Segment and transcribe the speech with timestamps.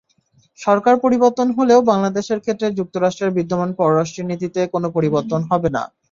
[0.59, 5.83] সরকার পরিবর্তন হলেও বাংলাদেশের ক্ষেত্রে যুক্তরাষ্ট্রের বিদ্যমান পররাষ্ট্রনীতিতে কোনো পরিবর্তন হবে না।